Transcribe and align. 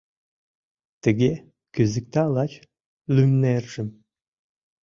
Тыге 1.03 1.31
кӱзыкта 1.73 2.23
лач 2.33 2.51
лӱмнержым. 3.15 3.89